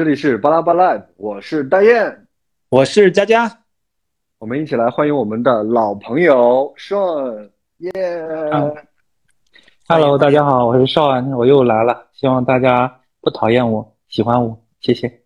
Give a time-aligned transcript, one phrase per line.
[0.00, 2.20] 这里是巴拉巴拉，我是大雁，
[2.70, 3.52] 我是佳佳，
[4.38, 7.92] 我们一起来欢迎我们的老朋友 Sean，耶
[9.86, 15.20] ！Hello，大家好，我是 Sean，我又来了，希望大家不讨厌我，喜欢我，谢谢。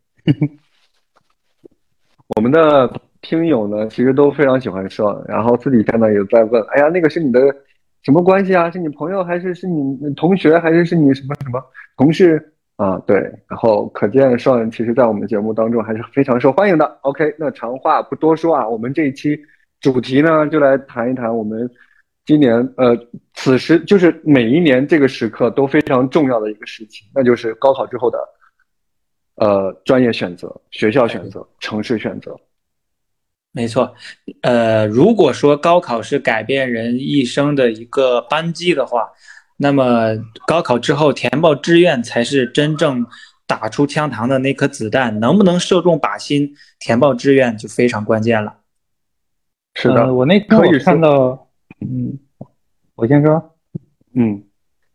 [2.34, 7.38] 我们的听友呢，其实都非常喜欢 Sean，然后私底下呢也在问，哎呀，那个是你的
[8.02, 8.68] 什么关系啊？
[8.72, 11.62] 是你朋友还是是你同学还是是你什么什么
[11.96, 12.50] 同事？
[12.76, 16.84] 啊，对，然后可见双其实，在我们节目当中还是非常受欢迎的。
[17.02, 19.40] OK，那长话不多说啊，我们这一期
[19.80, 21.70] 主题呢，就来谈一谈我们
[22.26, 22.98] 今年呃，
[23.34, 28.18] 此时就是每一年这个时刻都非常重要的一个事情，那就是高考之后的
[29.36, 32.36] 呃专业选择、学校选择、城市选择。
[33.52, 33.94] 没错，
[34.42, 39.08] 呃，如果说高考是改变人一生的一个扳机的话。
[39.56, 40.08] 那么
[40.46, 43.06] 高考之后填报志愿才是真正
[43.46, 46.54] 打出枪膛的那颗子弹，能不能射中靶心？
[46.80, 48.58] 填报志愿就非常关键了。
[49.74, 51.48] 是的，我那天我看到，
[51.80, 52.18] 嗯，
[52.94, 53.56] 我先说，
[54.14, 54.44] 嗯，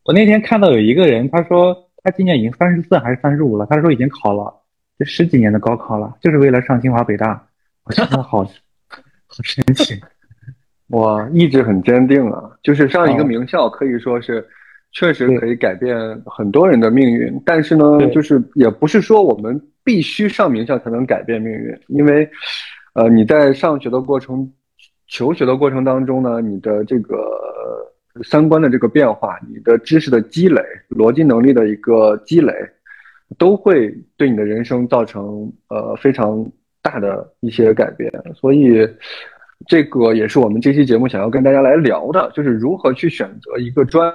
[0.03, 4.63] 我那天看到有一个人，他说他今年已经三十四还是三十五了，他说已经考了
[4.97, 7.47] 这十几年的高考了，就是为了上清华北大，
[7.83, 8.43] 我觉得好，
[9.27, 10.01] 好神奇。
[10.89, 12.49] 哇，意志很坚定啊！
[12.63, 14.43] 就是上一个名校，可以说是
[14.91, 17.39] 确实可以改变很多人的命运。
[17.45, 22.27] 但是呢，就是也不是说我们必须上名校才能改变命运，因为，
[22.93, 24.51] 呃，你在上学的过程、
[25.07, 27.15] 求学的过程当中呢，你的这个
[28.23, 30.59] 三观的这个变化、你的知识的积累、
[30.89, 32.51] 逻辑能力的一个积累，
[33.37, 36.43] 都会对你的人生造成呃非常
[36.81, 38.11] 大的一些改变。
[38.33, 38.89] 所以。
[39.67, 44.11] 这个也是我们这期节目想要跟大家来聊的，就是如何去选择一个专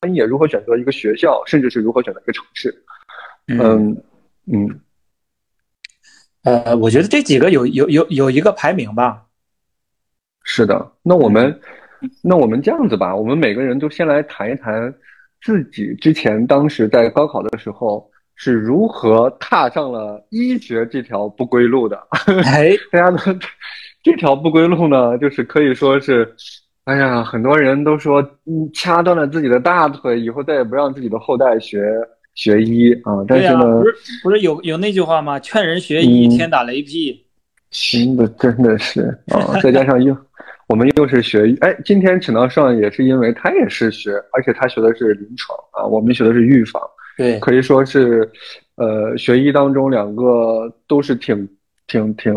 [0.00, 2.84] 专业，如何选择一个学校，甚至是如何选择一个城市。
[3.46, 3.96] 嗯
[4.52, 4.80] 嗯，
[6.42, 9.24] 呃，我觉得这几个有有有有一个排名吧。
[10.42, 11.60] 是的，那我们
[12.20, 14.92] 那我们这样子吧，我们每个人都先来谈一谈
[15.40, 21.96] 自己之前当时在高考的时候是如何踏上了医学这条不归路的。
[22.44, 23.16] 哎， 大家都。
[24.02, 26.34] 这条不归路呢，就是可以说是，
[26.84, 31.80] 哎呀，很多人都说，嗯，掐断了自己的大腿，以后再也不让自己的后代学
[32.34, 33.24] 学医啊。
[33.28, 35.38] 但是呢，不是不是有有那句话吗？
[35.38, 37.24] 劝人学医，天打雷劈。
[37.70, 39.02] 真的真的是
[39.32, 40.16] 啊，再加上又
[40.66, 46.82] 我们又是学医，哎，今天请到上也是因为他也是学，而且他学的是临床啊，我们学的是预防。
[47.16, 48.28] 对，可以说是，
[48.74, 51.48] 呃，学医当中两个都是挺。
[51.92, 52.32] 挺挺，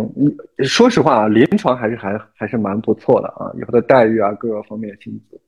[0.66, 5.40] 说实话啊，临床还是还还是蛮不错的啊，以后的待遇啊，各个方面薪资，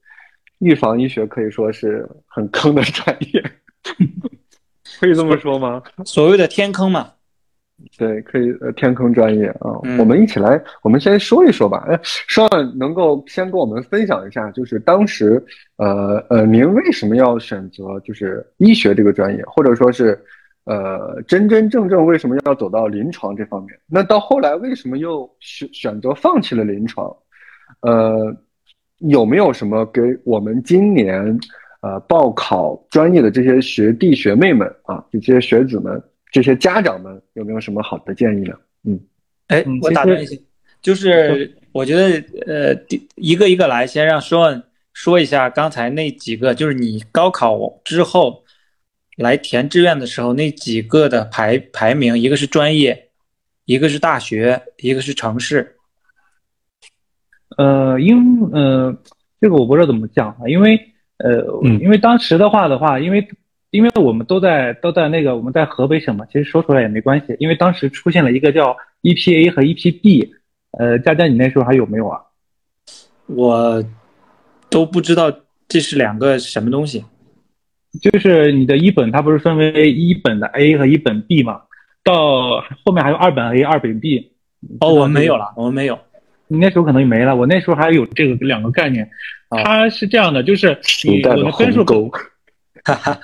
[0.60, 3.44] 预防医学可以说是很坑的专业，
[4.98, 5.84] 可以这么说吗？
[6.06, 7.12] 所谓的天坑嘛，
[7.98, 11.84] 对，可以呃天坑专业啊，我们一起来，我们先说一说吧。
[11.90, 15.44] 哎，双能够先跟我们分享一下，就是当时
[15.76, 20.18] 呃呃，您为什么要选择就是医学这个专业，或者说是？
[20.68, 23.80] 呃，真真正正为什么要走到临床这方面？
[23.88, 27.16] 那到后来为什么又选选择放弃了临床？
[27.80, 28.36] 呃，
[28.98, 31.40] 有没有什么给我们今年
[31.80, 38.54] 呃报考专业的这些学弟学妹们啊，这些学子们、这些家长们有没有什么好的建议呢？
[38.84, 39.00] 嗯，
[39.48, 40.36] 哎，我打断一下，
[40.82, 42.78] 就是我觉得呃，
[43.16, 44.62] 一个一个来，先让说
[44.92, 48.44] 说一下刚才那几个，就是你高考之后。
[49.18, 53.10] 来填志愿的时候，那几个的排排名，一个是专业，
[53.66, 55.76] 一个是大学，一个是城市。
[57.58, 58.16] 呃，因
[58.54, 58.96] 呃，
[59.42, 60.80] 这个我不知道怎么讲啊，因为
[61.18, 61.44] 呃，
[61.82, 63.28] 因为当时的话的话，因为
[63.72, 70.30] 因为我们都在都在那个我们在河北省嘛，其实说出来也没关系，因为当时出现了一个叫 EPA 和 EPB，
[70.78, 72.22] 呃，佳佳你那时候还有没有啊？
[73.26, 73.84] 我
[74.70, 75.34] 都不知道
[75.68, 77.04] 这是两个什么东西。
[78.02, 81.62] 就是你的一本，它不是分为一本的 A 和一本 B 嘛？
[82.04, 84.32] 到后面还有二本 A、二本 B。
[84.80, 85.98] 哦，我们没有了，我们没有。
[86.48, 87.36] 你那时候可能就没了。
[87.36, 89.10] 我那时候还有这个两个概念。
[89.50, 92.10] 它是这样的，就是你我的分数够。
[92.84, 93.20] 哈哈。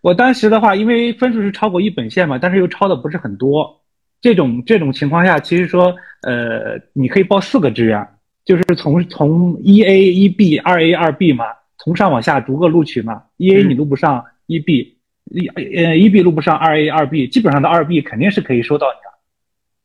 [0.00, 3.80] 我当时的话，因为分数是超过一本线嘛，但是又超的不是很多。
[4.20, 8.06] 这种这种情况下，其实说，呃，你可以报四个志愿，
[8.44, 11.44] 就是从从一 A、一 B、二 A、二 B 嘛。
[11.82, 14.96] 从上往下逐个录取嘛，一 A 你录不上，一 B，
[15.30, 18.86] 一呃一 B 录不上，二 A 二 B 基本上的二 B 肯定是可以收到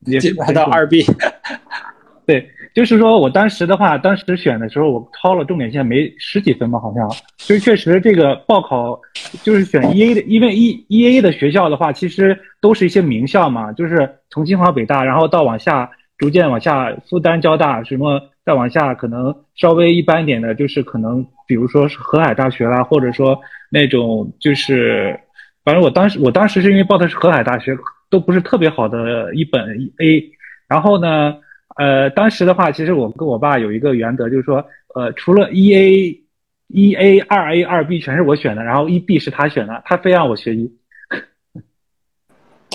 [0.05, 1.03] 你的，也是到二 B，
[2.27, 7.09] 对，就是说我当时的话，当时选的时候，我超了重点线没十几分吧，好像。
[7.37, 8.99] 就是确实这个报考，
[9.43, 23.39] 就是选一 A 的，因为一一 A 的学校的话，其实都是一些名校嘛，就是从清华北大，然后到往下逐渐往下，复旦交大什么，再往下可能稍微一般一点的，就是可能比如说是河海大学啦，或者说
[23.71, 25.19] 那种就是，
[25.63, 27.75] 反正我当时我当时是因为报的是河海大学，
[28.09, 29.65] 都不是特别好的一本
[29.97, 30.31] A，
[30.67, 31.37] 然后呢。
[31.79, 34.65] 呃，当时的话，其实我跟我爸有一个原则，就是说，
[34.95, 36.21] 呃，除了一 A、
[36.69, 40.75] 一 A、二 A、二 B 全是我选的，然后一 B 是他选的，他非让我学医。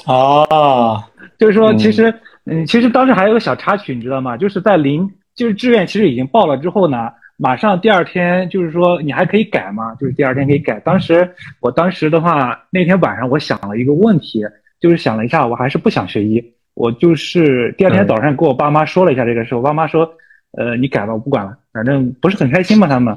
[0.07, 1.03] 哦，
[1.37, 2.15] 就是说，其实，
[2.45, 4.37] 嗯，其实当时还有个小插曲，你知道吗？
[4.37, 10.79] 就是在临，就是志愿其实已经报了之后呢，马上第二天就是说你还可以改嘛，就是第二天可以改。
[10.81, 14.45] 当时我当时的话，那天晚上我想了一个问题，
[14.81, 16.55] 就是想了一下，我还是不想学医。
[16.75, 20.15] 我就是第二天早上跟我爸妈说了一下这个事，我爸妈说，
[20.53, 23.17] 呃，你改吧，我不管了，反正不是很开心嘛他们。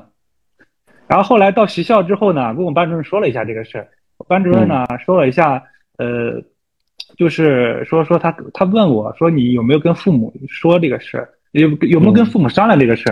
[1.07, 3.87] 然后后来到学校之后呢，跟我们班主任说了一下这个事，
[4.27, 5.63] 班主任呢说了一下，
[5.97, 6.41] 呃，
[7.15, 13.05] 就是说说他他问我说你有没有跟父母说这个事，有有没有跟父母商量这个事？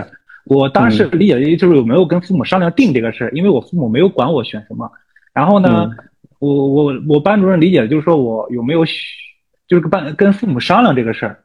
[0.46, 4.90] 我当时理解的就是有没有跟父母商量定这个事儿，因为我父母没有管我选什么。
[5.32, 5.90] 然后呢，
[6.38, 8.84] 我我我班主任理解的就是说我有没有。
[9.66, 11.40] 就是跟班跟父母商量这个事儿，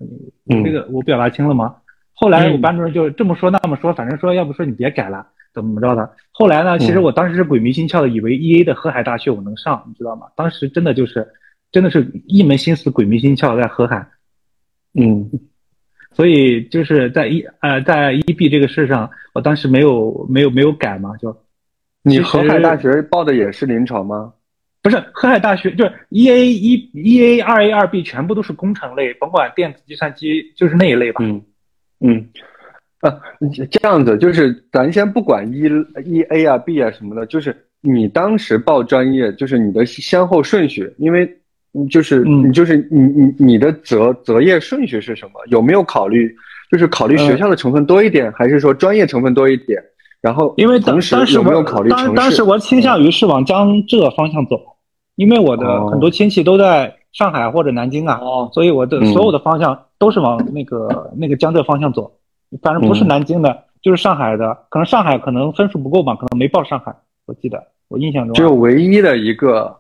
[0.66, 1.74] 这个我表达清了吗？
[2.12, 6.12] 后来我班主任就这么说那么说，反正说要不说你别改了，怎么怎么着的。
[6.32, 10.28] 后来呢，其实我当时是鬼迷心窍的，以为 E A 的河海大学我能上，你知道吗？
[10.36, 11.26] 当时真的就是，
[11.72, 14.06] 真的是一门心思鬼迷心窍在河海。
[14.94, 15.32] 嗯，
[16.12, 21.36] 所以就是在一呃在一 B 这个事上，我当时没有没有没有改嘛，就
[22.04, 24.34] 你河海大学报的也是临床吗？
[24.82, 31.20] 不是河海大学，就是 E A 一 E A 二 A 二 B 全部都是工程类，甭管电子计算机，就是那一类吧。
[31.22, 31.42] 嗯
[32.00, 32.30] 嗯，
[33.02, 33.20] 啊，
[33.70, 35.70] 这样子就是咱先不管一
[36.06, 41.30] 一 A 啊 B 啊什么的，就是你当时报专业，就是你的先后顺序，因为
[41.90, 45.34] 就是你就是你你你的择择业顺序是什么？
[45.48, 46.36] 有没有考虑
[46.72, 49.82] 就是考虑学校的成分多一点，还是说专业成分多一点？
[50.22, 54.60] 然后，因为当时有没有考虑当当时我倾向于是往江浙方向走，
[55.16, 58.20] 因为我的很多亲戚都在上海或者南京啊，
[58.52, 62.12] 所以我的所有的方向都是往那个那个江浙方向走。
[62.62, 64.58] 反正不是南京的，就是上海的。
[64.70, 66.94] 可能上海可能分数不够吧，可能没报上海。
[67.26, 69.74] 我记得我印象中只有唯一的一个，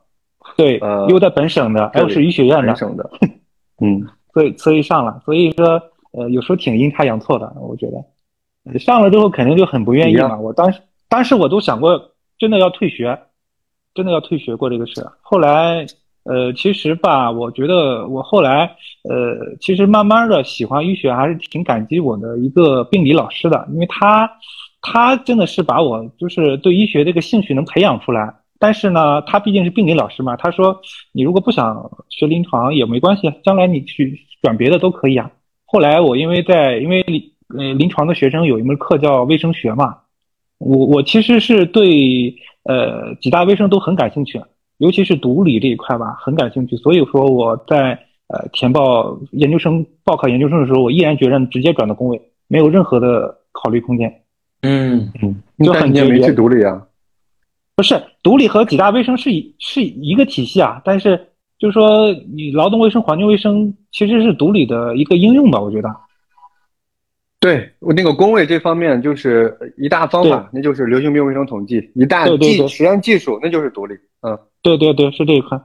[0.60, 3.10] 对，呃，又在本省的，又是医学院的，本省的，
[3.82, 5.22] 嗯，所以所以上了。
[5.24, 8.78] 所以说，呃，有时候挺阴差阳错的，我觉得。
[8.78, 10.38] 上了之后肯定就很不愿意嘛。
[10.38, 13.18] 我当时当时我都想过，真的要退学，
[13.94, 15.02] 真的要退学过这个事。
[15.22, 15.88] 后来，
[16.24, 18.66] 呃，其实吧，我觉得我后来，
[19.10, 24.30] 呃，其实慢慢的喜欢医学，还是挺感激我的一个病理老师的，因为他，
[24.82, 28.36] 他真的是把我就是对医学这个兴趣能培养出来。
[28.60, 30.82] 但是呢，他毕竟是病理老师嘛，他说
[31.14, 35.32] 你如果不想学临床也没关系，将来你去转别的都可以啊。
[35.66, 37.04] 后来我因为在因为。
[37.58, 39.98] 呃，临床的学生有一门课叫卫生学嘛，
[40.60, 44.40] 我我其实是对呃几大卫生都很感兴趣，
[44.78, 46.78] 尤其是毒理这一块吧，很感兴趣。
[46.78, 47.94] 所以说我在
[48.28, 54.22] 呃填报研究生报考研究生的时候，我毅然决然直接转到工位，没有任何的考虑空间。
[54.62, 56.80] 嗯嗯，就很你没去毒理啊？
[57.80, 65.90] 不是，独立和几大卫生是一是一个体系啊，但是就是说你劳动卫生、环境卫生其实是独立的一个应用吧，我觉得。
[67.40, 73.94] 对我那个工位这方面就是一大方法，那就是流行病卫生统计，一大技实验技术，那就是独立。
[74.24, 75.57] 嗯，对对对，是这一块。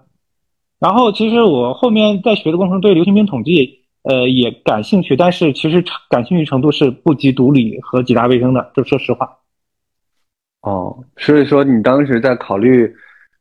[0.78, 9.28] 然后其实我后面在学的过程中对流行病统计，呃，也感兴趣，但是其实感兴趣程度是不及独立和几大卫生的，就说实话。
[10.64, 12.92] 哦，所以说你当时在考虑。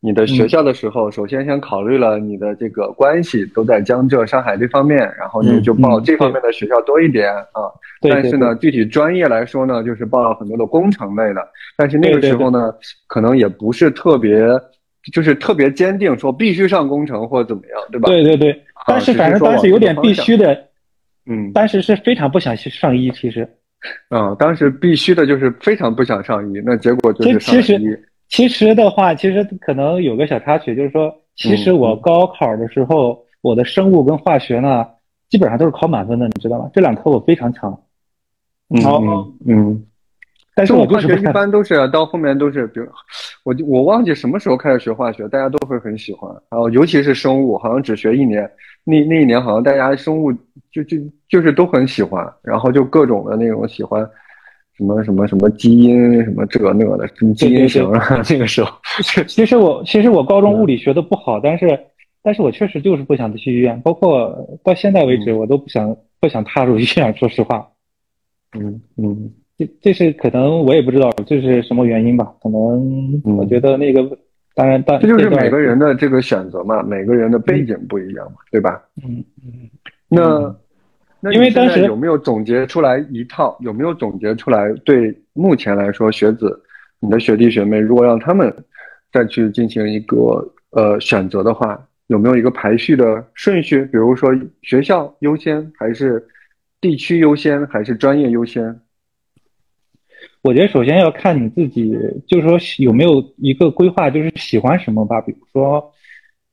[0.06, 7.72] 你的学校的时候，首先先考虑了你的这个关系都在江浙、上海这方面，然后你就报这方面的学校多一点啊。
[8.01, 11.42] 但是呢，具体专业来说呢，就是报了很多的工程类的。
[11.77, 12.74] 但是那个时候呢，
[13.08, 14.46] 可能也不是特别，
[15.13, 18.10] 就是特别坚定说必须上工程或怎么样，对吧？
[18.10, 18.62] 对对对。
[18.86, 20.65] 但是反正当时有点必须的，
[21.27, 23.48] 嗯，当时是非常不想去上医，其实。
[24.10, 27.98] 嗯，当时必须的就是非常不想上医，那结果就是上医。
[28.30, 34.88] 其实的话，其实可能有个小插曲，就是说，其实我高考的时候，我的生物跟化学呢，
[35.30, 36.70] 基本上都是考满分的，你知道吗？
[36.74, 37.78] 这两科我非常强。
[38.70, 39.86] 嗯嗯。
[40.55, 42.88] 但是我化学一般都是到后面都是，比如
[43.43, 46.31] 我我忘记什么时候开始学化学，大家都会很喜欢。
[46.50, 48.48] 然后尤其是生物，好像只学一年，
[48.83, 50.31] 那那一年好像大家生物
[50.72, 54.07] 就就就是都很喜欢，然后就各种的那种喜欢
[54.77, 58.22] 什么什么什么基因什么这那个的，什么基因型啊。
[58.29, 58.72] 那个时候，
[59.27, 61.79] 其实我其实我高中物理学的不好，但是
[62.22, 67.12] 但是我确实就是不想去医院，包括到现在为止，我都不想不想踏入医院。
[67.17, 67.67] 说实话，
[68.55, 69.33] 嗯嗯。
[69.57, 72.33] 这这是可能我也不知道这是什么原因吧？
[72.41, 74.01] 可能我觉得那个，
[74.55, 78.81] 当然，当这就是每个人的这个选择嘛，每个人的背景不一样嘛，对吧？
[79.03, 79.69] 嗯嗯。
[80.10, 80.55] 那
[81.19, 83.57] 那因为当时有没有总结出来一套？
[83.62, 84.74] 有没有总结出来？
[84.83, 86.62] 对目前来说，学子，
[87.00, 88.53] 你的学弟学妹，如果让他们
[89.12, 93.86] 再去进行一个呃选择的话，有没有一个排序的顺序？
[93.86, 94.31] 比如说
[94.63, 96.25] 学校优先，还是
[96.81, 98.79] 地区优先，还是专业优先？
[100.44, 101.98] 我觉得首先要看你自己，
[102.28, 105.22] 就是说有没有一个规划，就是喜欢什么吧。
[105.22, 105.92] 比如说，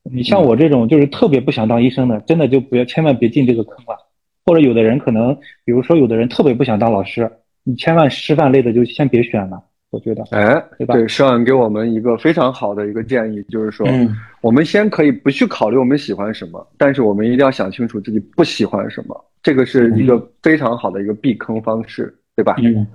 [0.04, 3.98] 你像我这种就是特别不想当医生的，真的就不要千万别进这个坑了。
[4.46, 7.28] 或者有的人可能，比如说有的人特别不想当老师，
[7.64, 9.60] 你千万师范类的就先别选了。
[9.90, 10.94] 我觉得，哎，对吧？
[10.94, 13.84] 对，师范给我们一个非常好的一个建议，就是说，
[14.40, 22.54] 我们先可以不去考虑我们喜欢什么，但是我们一定要想清楚自己不喜欢什么，这个是一个非常好的一个避坑方式，对吧？
[22.62, 22.86] 嗯。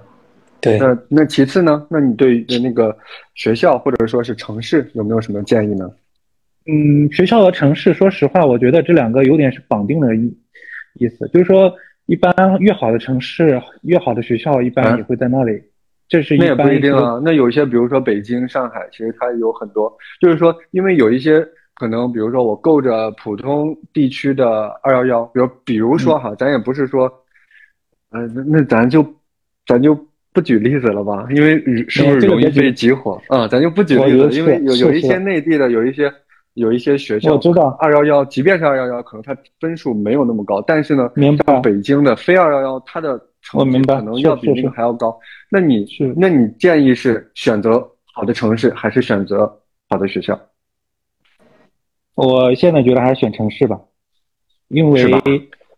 [0.65, 1.86] 对，那那其次呢？
[1.89, 2.98] 那你对那个
[3.34, 5.89] 学校或者说是城市有没有什么建议呢？
[6.67, 10.36] 嗯，学校和城市，说实话，我觉得这两个有点是绑定的意
[10.95, 11.72] 意思，就是说，
[12.07, 15.62] 一般越好的城市，越好的学校，一般也会在那里。
[16.10, 17.22] 这是那也不一定啊。
[17.24, 27.05] 那有一些，比如说北京、上海，其实它有很多，就是说，因为有一些可能，比如说我够着普通地区的二幺幺，比如比如说哈，咱也不是说，
[28.10, 29.05] 呃，那那咱就
[29.67, 29.95] 咱就。
[30.36, 33.48] 不举例子了吧，因为是不是容易被激活啊？
[33.48, 36.12] 咱就不举例子，因为有有一些内地的，有一些
[36.56, 41.58] 有一些学校，我知道二幺幺，即便是二幺幺，可能它分数没有那么高，但是呢，明白。
[41.62, 45.18] 北京的非二幺幺，它的成绩可能要比那个还要高。
[45.50, 49.50] 那你是，那你建议是选择好的城市，还是选择
[49.88, 50.38] 好的学校？
[52.15, 53.80] 我现在觉得还是选城市吧，
[54.68, 55.01] 因为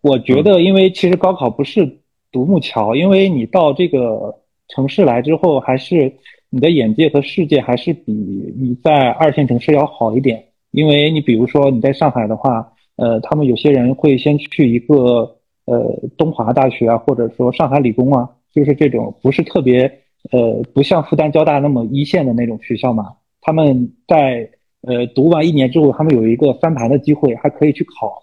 [0.02, 2.00] 我觉得，因为其实高考不是
[2.32, 4.36] 独木桥，因为你到这个。
[4.70, 6.12] 城市来之后，还是
[6.50, 10.44] 你的眼界和世界还是比你在二线城市要好一点。
[10.72, 23.16] 因为你比如说你在上海的话，呃，他们有些人会先去一个呃东华大学啊，或者说上海理工啊，就是这种不是特别呃不像复旦交大那么一线的那种学校嘛。
[23.42, 24.50] 他们在
[24.82, 28.22] 呃读完一年之后，他们有一个翻盘的机会，还可以去考。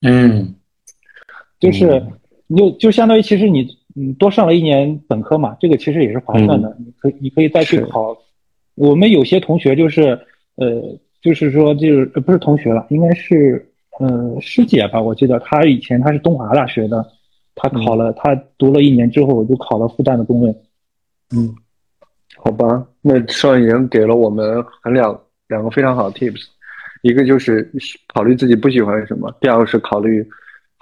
[0.00, 0.54] 嗯，
[1.60, 2.02] 就是
[2.56, 3.75] 就就相当于其实你。
[3.98, 6.76] 嗯，多上了一年本科嘛，这个其实也是划算的。
[6.78, 8.14] 你可你可以再去考。
[8.74, 10.20] 我们有些同学就是，
[10.56, 10.82] 呃，
[11.22, 13.66] 就是说就是不是同学了，应该是
[13.98, 15.00] 呃师姐吧。
[15.00, 17.02] 我记得她以前她是东华大学的，
[17.54, 20.54] 她考了，她读了一年之后就考了复旦的公位。
[21.34, 21.54] 嗯，
[22.36, 26.42] 好吧，那双莹给了我们很两两个非常好的 tips，
[27.00, 27.72] 一个就是
[28.12, 30.22] 考虑自己不喜欢什么，第二个是考虑。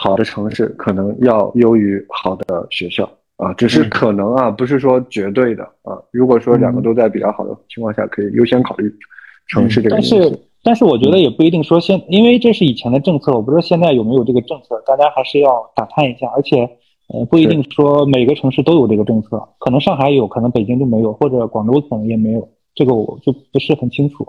[0.04, 3.08] 好的城市可能要优于好的学校
[3.38, 5.96] 啊，只是可能啊，不是说绝对的啊。
[6.11, 8.94] 如果说两个都在比较好的情况下，可以优先考虑
[9.49, 9.96] 城市这个。
[9.96, 16.26] 但是，但是我觉得也不一定说现，因为这是以前的政策，我不知道现在有没有这个政策，大家还是要打探一下。
[16.37, 16.68] 而且，
[17.08, 24.26] 呃，不一定说每个城市都有这个政策，可能上海有可能北京就没有，或者广州可能也没有，这个我就不是很清楚。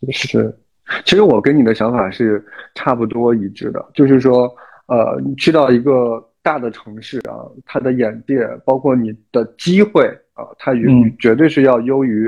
[0.00, 0.58] 这个是，
[1.04, 2.42] 其实我跟你的想法是
[2.74, 4.50] 差不多一致的，就是说。
[4.88, 10.02] 呃，去到一个大的城市啊，它的眼界，包括你的机会
[10.32, 12.26] 啊，它与绝对是要优于，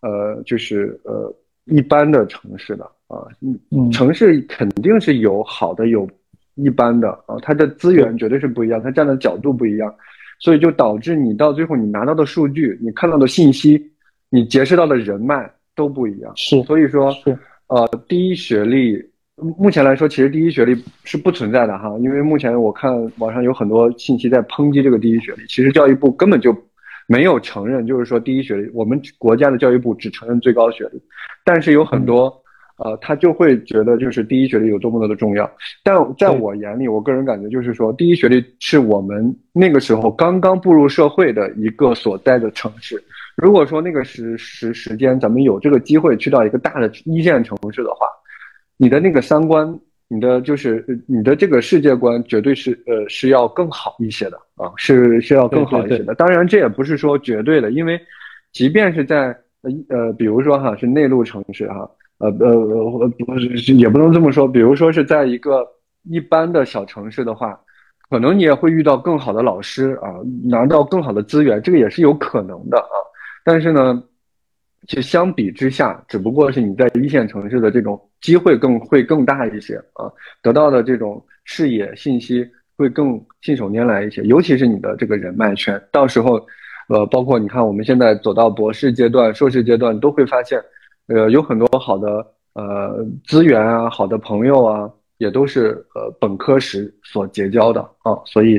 [0.00, 1.32] 呃，就是呃
[1.66, 3.22] 一般的城市的啊。
[3.70, 6.08] 嗯，城市肯定是有好的，有
[6.56, 9.94] 一般的啊，它的资源绝对是不一样，它站的角度不一样，
[10.40, 13.80] 所以就导致你到最后你拿到的数据，你看到的信息，
[14.28, 16.32] 你结识到的人脉都不一样。
[16.34, 19.11] 是，所以说，是，呃，第一学历。
[19.36, 25.46] 目前来说，其实第一学历是不存在的哈，因为目前我看网上有很多信息在抨击这个第一学历。
[25.46, 26.54] 其实教育部根本就
[27.08, 31.02] 没有承认，就是说第一学历，我们国家的教育部只承认最高学历，
[31.44, 32.26] 但是有很多，
[32.76, 35.50] 呃，他就会觉得就是第一学历有多么的重要。
[35.82, 43.02] 但在我眼里，我个人感觉就是说，第一学历是我们那个时候刚刚步入社会的一个所在的城市。
[43.36, 48.06] 如果说那个时时时间咱们有这个机会去到一个大的一线城市的话。
[48.82, 56.12] 你的那个三观，你的就是你的这个世界观绝对是呃是要更好一些的啊，是是要更好一些的。
[56.16, 57.96] 当然这也不是说绝对的，因为
[58.50, 59.26] 即便是在
[59.62, 65.64] 呃呃比如说哈是内陆城市哈，呃呃呃不是也不能这么说，比如说是在一个
[66.10, 67.56] 一般的小城市的话，
[68.10, 72.94] 可能你也会遇到更好的老师啊，拿到更好的资源，这个也是有可能的啊。
[73.44, 74.02] 但是呢。
[74.88, 80.10] 就相比之下，只不过是你在一线城市的这种机会更会更大一些啊，
[80.40, 82.48] 得到的这种视野信息
[82.78, 86.40] 会更信手拈来一些，尤其是你的这个人脉圈，到时候，
[86.88, 90.58] 呃，包括你看我们现在走到博士阶段、硕士阶段，都会发现，
[91.08, 94.90] 呃，有很多好的呃资源啊，好的朋友啊。
[95.18, 98.58] 也都是呃本科时所结交的啊，所以，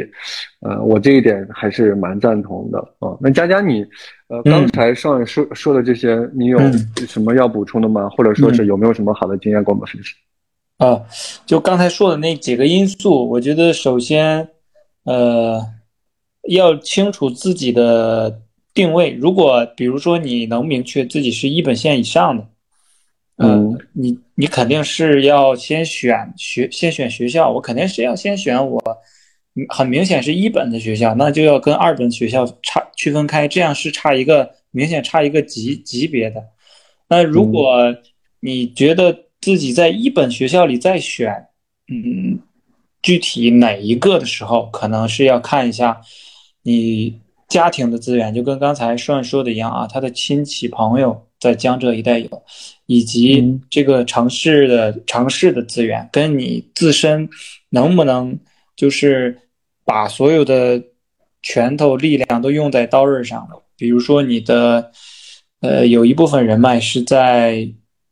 [0.61, 3.17] 呃，我这一点还是蛮赞同的啊。
[3.19, 3.85] 那佳佳你，
[4.33, 6.59] 呃，刚才上说说的这些，你有
[7.07, 8.09] 什么要补充的吗？
[8.09, 10.89] 或者说是有没有什么好的经验跟我们分享？
[10.89, 10.99] 啊，
[11.45, 14.49] 就刚才说的那几个因素，我觉得首先，
[15.03, 15.61] 呃，
[16.49, 18.41] 要清楚自己的
[18.73, 19.11] 定位。
[19.11, 22.47] 如果比如说你能明确自己是一本线以上的。
[23.37, 27.51] 嗯，你你肯定是要先选学，先选学校。
[27.51, 28.79] 我肯定是要先选我，
[29.69, 36.43] 很明显是一本的学校，那就要跟二本学校差区分开，这样是差一个明显差一个级级别的。
[37.07, 37.95] 那如果
[38.39, 41.47] 你觉得自己在一本学校里再选，
[41.87, 42.39] 嗯，
[43.01, 46.01] 具体哪一个的时候，可能是要看一下
[46.63, 51.27] 你家庭的资源，就跟刚才顺说的一样啊，他的亲戚朋友。
[51.39, 52.43] 在江浙一带有，
[52.85, 57.27] 以及这个城市的城市的资源，跟你自身
[57.71, 58.39] 能不能
[58.75, 59.37] 就是
[59.85, 60.81] 把所有的
[61.41, 63.63] 拳头力量都用在刀刃上了？
[63.77, 64.91] 比如说你的
[65.61, 67.67] 呃有一部分人脉是在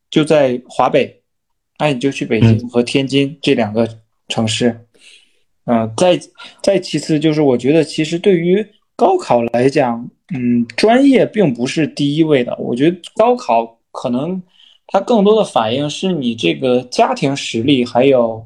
[0.09, 1.21] 就在华北，
[1.79, 3.87] 那你就去北京和天津这两个
[4.27, 4.85] 城市。
[5.65, 6.19] 嗯，再
[6.61, 8.65] 再其次就是我觉得其实对于
[8.95, 10.09] 高考来讲。
[10.33, 12.55] 嗯，专业并不是第一位的。
[12.55, 14.41] 我觉得高考可能
[14.87, 18.41] 它更多的反映是你这个家庭实力，还有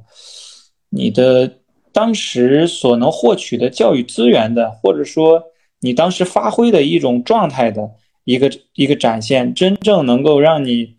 [0.89, 1.59] 你的
[1.95, 5.41] 当时所能获取的教育资源的，或者说
[5.79, 7.89] 你当时发挥的一种状态的
[8.25, 9.53] 一个一个展现。
[9.53, 10.89] 真正能够让你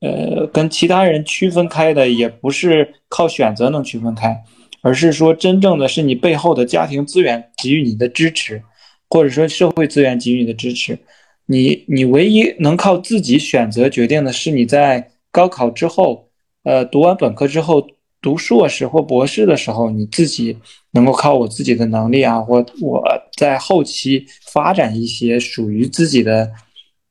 [0.00, 4.42] 呃跟其他人区分开的，也不是靠选择能区分开，
[4.82, 8.60] 而是说真正的是你背后的家庭资源给予你的支持。
[9.08, 10.98] 或者说社会资源给予你的支持，
[11.44, 16.30] 你你唯一能靠自己选择决定的是你在高考之后，
[16.64, 17.86] 呃，读完本科之后
[18.22, 20.56] 读硕士或博士的时候，你自己
[20.92, 23.02] 能够靠我自己的能力啊，或我
[23.36, 26.50] 在后期发展一些属于自己的，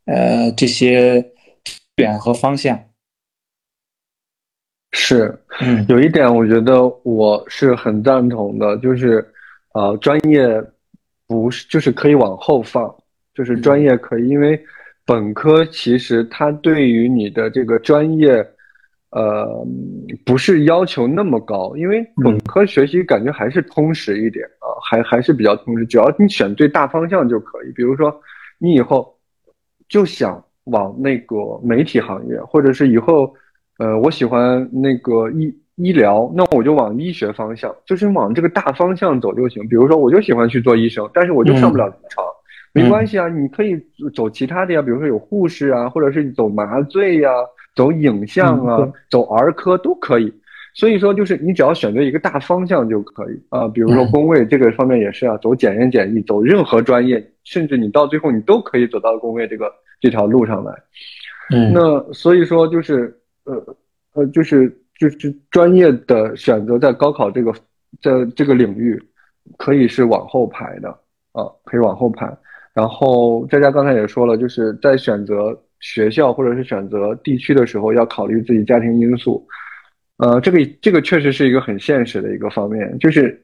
[0.06, 1.24] 呃，这些
[1.96, 2.80] 点和方向。
[4.94, 9.24] 是，嗯，有一点我觉得我是很赞同的，就是，
[9.74, 10.64] 呃，专业。
[11.28, 12.94] 不是，就是可以往后放，
[13.34, 14.62] 就是专业可以，因为
[15.06, 18.46] 本科其实它对于你的这个专业，
[19.12, 19.66] 呃，
[20.26, 27.72] 不是要求那么高，因为本科学习感觉还是通识一点啊，还还是比较通识，只要你选对大方向就可以。
[27.74, 28.14] 比如说，
[28.58, 29.16] 你以后
[29.88, 33.34] 就想往那个媒体行业，或者是以后，
[33.78, 35.56] 呃，我喜欢那个医。
[35.78, 39.68] 医疗，那我就往医学方向，就是往这个大方向走就行。
[39.68, 42.24] 比如说，我就喜欢去做医生，但是我就上不了临床，
[42.72, 43.76] 没关系啊，你可以
[44.14, 47.32] 走其他的呀，比如说有护士啊，或者是走麻醉呀，
[47.76, 50.34] 走影像啊，走儿科都可以。
[50.74, 53.68] 所以说，就是你只要选择一个大方向就可以啊。
[53.68, 60.74] 比如说工位这个方面也是啊，走检验检疫，走任何专业，甚至你到最后你都可以走到工位这个这条路上来。
[61.54, 63.56] 嗯，那所以说就是呃
[64.14, 64.78] 呃就是。
[65.00, 67.52] 就是专业的选择，在高考这个
[68.04, 69.02] 在这个领域，
[69.58, 70.90] 可以是往后排的
[71.32, 72.32] 啊，可以往后排。
[72.72, 79.46] 然后佳佳刚才也说了，就是在选择学校或者是选择地区的时候，要考虑自己家庭因素。
[80.18, 83.44] 呃，这个这个确实是一个很现实的一个方面，就是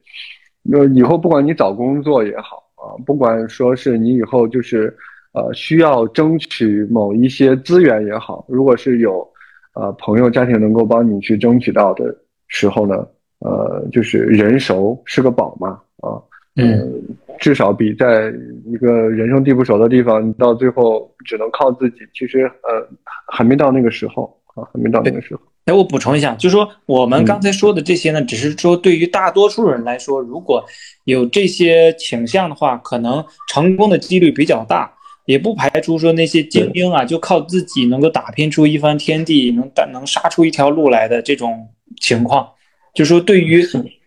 [0.72, 4.96] 呃以后不管你找工作也好啊，不管说是你以后就是
[5.32, 9.28] 呃需要争取某一些资源也好，如果是有。
[9.74, 12.12] 呃，朋友家庭能够帮你去争取到的
[12.48, 13.06] 时候呢，
[13.38, 16.18] 呃，就是人熟是个宝嘛，啊，
[16.58, 18.32] 嗯，至少比在
[18.66, 22.88] 一个人生地不熟的地方，你到最后只能靠自己，其实呃，
[23.26, 25.40] 还没到那个时候啊，还没到那个时候。
[25.64, 30.64] 哎，我补充一下，就是说我们刚才说的这些呢，只是说对于大多数人来说，如果
[31.04, 34.92] 有这些倾向的话，可能成功的几率比较大。
[35.26, 41.68] 也不排除说那些精英啊，就靠自己能够打拼出一番天地，能能杀出一条路来的这种
[42.00, 42.48] 情况，
[42.98, 43.62] 就说对于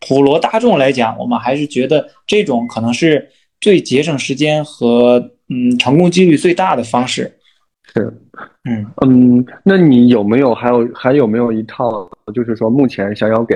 [0.05, 3.25] 普罗大众来讲，我们还是觉得这种可能是
[3.61, 7.31] 最节省时间和嗯成功几率最大的方式。
[7.93, 8.13] 是，
[8.65, 8.85] 嗯。
[9.05, 13.55] 嗯，那你有没有还有还有没有一套，就是说目前想要给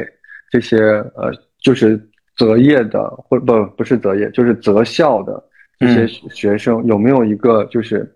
[0.50, 0.78] 这些
[1.16, 2.02] 呃，就是
[2.38, 5.44] 择业的或不不是择业，就是择校的
[5.78, 8.10] 这些学生，有没有一个就是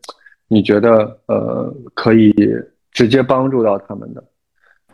[0.47, 2.33] 你觉得呃可以
[2.93, 4.23] 直接帮助到他们的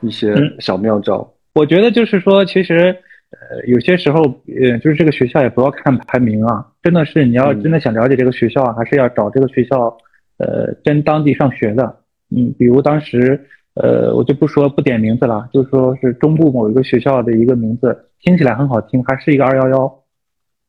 [0.01, 1.31] 一些小妙招？
[1.55, 2.95] 我觉得就是说，其实
[3.31, 9.97] 呃有些时候呃就是这个学校也不要看排名啊，真的是你要真的想了解这个学校，还是要找这个学校。
[10.37, 13.39] 呃，真当地上学的，嗯，比如当时，
[13.75, 20.03] 呃，我就不说不点名字了，就说是中部某一个学校的一个名字，听起来很好听，还是一个二幺幺，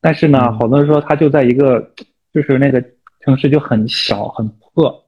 [0.01, 1.91] 但是呢，好多人说他就在一个，
[2.33, 2.81] 就是那个
[3.23, 5.05] 城市就很小很破，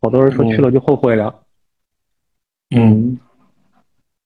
[0.00, 1.32] 好多人说去了就后悔了，
[2.74, 3.20] 嗯，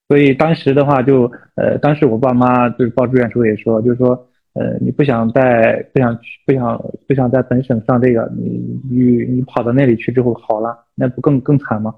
[0.08, 4.26] 所以当时的话就，呃，当时我爸妈就是报志愿时候也说，就是说。
[4.58, 11.94] 呃，你不想在不想去不想不想在本省上这个，你你你跑到那里去之后好了，那不更更惨吗？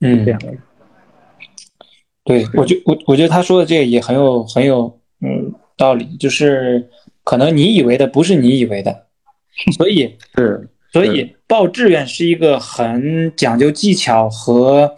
[0.00, 0.40] 嗯，这样。
[2.24, 6.84] 对，我觉我我觉得他说的这个也很有很有嗯道理，就是
[7.22, 9.06] 可能你以为的不是你以为的，
[9.76, 14.96] 所以 是所以报志愿是一个很讲究技巧和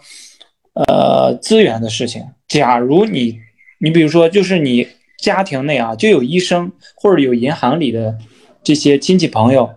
[0.73, 2.23] 呃资源的事情。
[2.47, 3.39] 假如你
[3.79, 4.87] 你比如说就是你。
[5.19, 8.19] 家庭内啊，就有医生或者有银行里的
[8.63, 9.73] 这些亲戚朋友，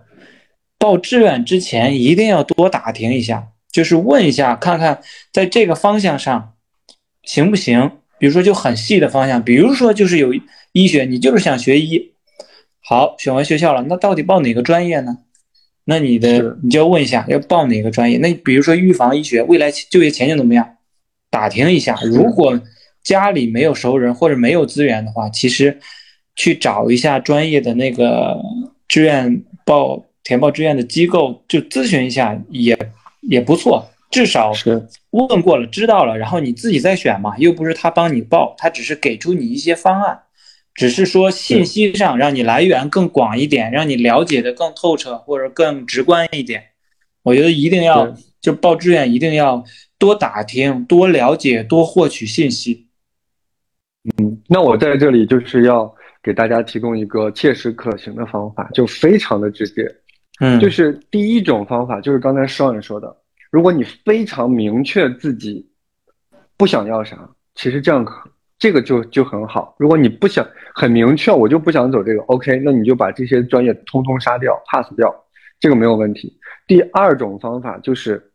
[0.77, 5.01] 报志愿之前一定要多打听一下，就是问一下，看看
[5.33, 6.53] 在这个方向上
[7.23, 7.93] 行不行。
[8.19, 10.31] 比如说就很细的方向，比如说就是有
[10.73, 12.13] 医学，你就是想学医，
[12.83, 15.17] 好，选完学校了，那到底报哪个专业呢？
[15.85, 18.19] 那你的你就要问一下，要报哪个专业？
[18.19, 20.77] 那比如说预防医学，未来就业前景怎么样？
[21.31, 22.61] 打听一下，如果。
[23.03, 25.75] 家里没有熟人或者没有资源的话，其实
[26.35, 28.39] 去找一下专业的那个
[28.87, 32.77] 志愿报填报志愿的机构，就咨询一下也
[33.21, 33.89] 也不错。
[34.11, 40.19] 至少是问过了，知道了，然后你自己再选嘛，又不是他帮你报，他只是给出你一些方案，
[40.75, 46.65] 只是说信息上让你来源更广一点，让你了解的更透彻或者更直观一点。
[47.23, 49.63] 我觉得一定要就报志愿，一定要
[50.01, 52.87] 多打听、多了解、多获取信息。
[54.17, 59.85] 嗯，那我在这里就是要给大家提供一个切实可行的方法，就非常的直接。
[60.39, 63.15] 嗯，就是第一种方法，就是刚才少人说的，
[63.51, 65.69] 如果你非常明确自己
[66.57, 69.75] 不想要啥，其实这样可这个就就很好。
[69.77, 75.13] 如果你不想很明确，我就不想走这个，OK，那你就把这些专业通通杀掉，pass 掉，
[75.59, 76.39] 这个没有问题。
[76.65, 78.31] 第二种方法就是，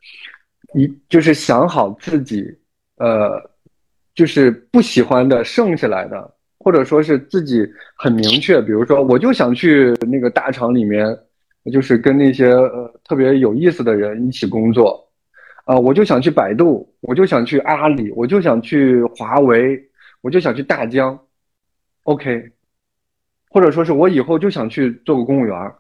[0.75, 2.45] 一就是想好自己，
[2.97, 3.51] 呃。
[4.17, 11.07] 就是不喜欢的剩下来的，或者说是自己很明确，比如说我就想去那个大厂里面，
[11.71, 15.07] 就是跟那些呃特别有意思的人一起工作，
[15.67, 19.79] 啊，我就想去百度，我就想去阿里，我就想去华为，
[20.23, 21.19] 我就想去大疆
[22.05, 22.53] ，OK，
[23.51, 25.73] 或者说是我以后就想去做个公务员，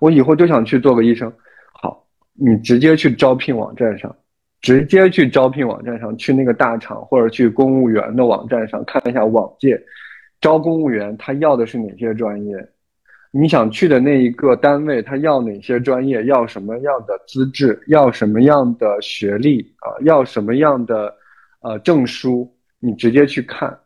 [0.00, 1.32] 我以后就想去做个医生，
[2.40, 4.14] 你直接去招聘网站上。
[4.60, 9.80] 直接去招聘网站上，去那个大厂或者去公务员的网站上看一下网界
[10.40, 12.56] 招公务员，他要的是哪些专业？
[13.30, 16.24] 你想去的那一个单位，他要哪些专业？
[16.24, 17.80] 要什么样的资质？
[17.86, 19.60] 要什么样的学历？
[19.78, 21.14] 啊，要什么样的
[21.60, 22.52] 呃证书？
[22.80, 23.78] 你直接去看，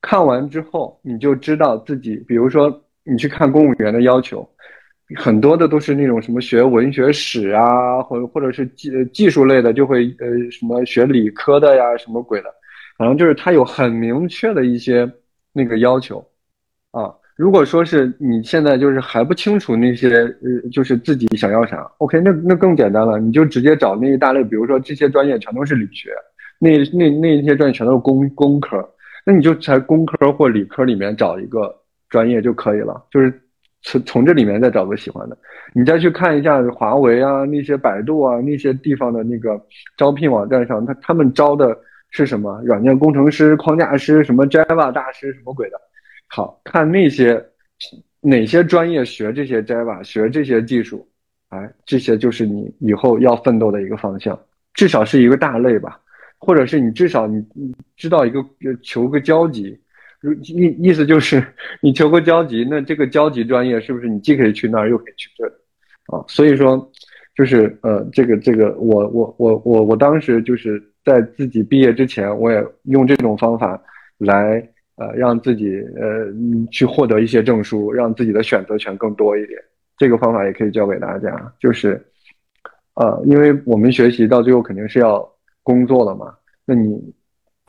[0.00, 4.46] 看完之后你就知道自己，比如说你去看公务员的要求。
[5.16, 12.48] 很多的都是那种什么学文学史啊，或者或者是技技术类的，就会呃什么学理科的呀，什么鬼的，
[12.96, 15.10] 反正就是他有很明确的一些
[15.52, 16.24] 那个要求
[16.92, 17.12] 啊。
[17.36, 26.10] 如果说是你现在就是还不清楚那些呃，就是自己想要啥，OK，那那更简单了，你就直接找那一大类，比如说这些专业全都是理学，
[26.58, 28.86] 那那那一些专业全都是工工科，
[29.24, 31.74] 那你就在工科或理科里面找一个
[32.08, 33.42] 专业就可以了，就是。
[33.82, 35.36] 从从这里面再找个喜欢的，
[35.72, 39.58] 你再去看一下华为啊，那些百度啊，那些地方的那个
[39.96, 41.76] 招聘网站上，他他们招的
[42.10, 42.60] 是什么？
[42.62, 45.80] 软件工程师、框架师，什么 Java 大师，什么鬼的？
[46.26, 47.42] 好看那些
[48.20, 51.08] 哪些专业学这些 Java，学这些技术，
[51.48, 54.38] 哎，这些就是你以后要奋斗的一个方向，
[54.74, 55.98] 至少是一个大类吧，
[56.38, 58.44] 或者是你至少你你知道一个
[58.82, 59.78] 求个交集。
[60.42, 61.42] 意意思就是，
[61.80, 65.52] 你求个交集，那这个交集专业是不是你既可以去那儿，又可以去这里
[66.06, 66.22] 啊？
[66.28, 66.90] 所以说，
[67.34, 73.82] 就是呃，这个这个，我我我我我当时就是在自己毕业之前，我也用这种方法
[74.18, 74.62] 来
[74.96, 76.26] 呃，让自己呃
[76.70, 79.58] 去获得一些证书，让自己的选择权更多一点。
[79.96, 81.98] 这个方法也可以教给大家，就是
[82.94, 85.26] 呃，因为我们学习到最后肯定是要
[85.62, 86.34] 工作了嘛，
[86.66, 86.98] 那你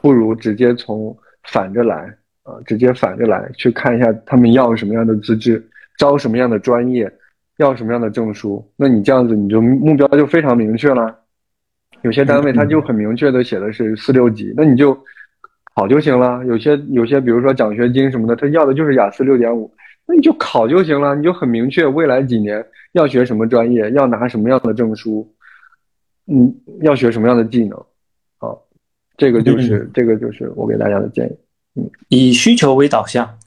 [0.02, 5.64] 不如直接从反着来啊，直接反着来去看一下他们要什么样的资质，
[5.98, 7.12] 招什么样的专业，
[7.58, 8.68] 要什么样的证书。
[8.76, 11.20] 那你这样子，你就目标就非常明确了。
[12.02, 14.98] 有些单位他就很明确的写的是四六级，那你就
[15.76, 16.44] 考就行了。
[16.46, 19.72] 有些有些，比如说奖学金什么的，他要的就是雅思六点五，
[20.08, 21.16] 那你就考就行了。
[21.16, 25.32] 你就很明确未来几年要学什么专业，要拿什么样的证书，
[26.26, 26.52] 嗯，
[26.82, 27.78] 要学什么样的技能，
[28.40, 28.58] 啊，
[29.16, 31.38] 这个就是这个就是我给大家的建议。
[31.76, 33.38] 嗯，以需求为导向，